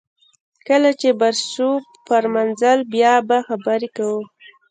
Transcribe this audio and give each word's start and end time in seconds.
کله 0.67 0.89
چې 1.01 1.09
بر 1.19 1.33
شو 1.51 1.71
پر 2.07 2.23
منزل 2.35 2.79
بیا 2.93 3.13
به 3.27 3.37
خبرې 3.47 3.89
کوو 3.97 4.21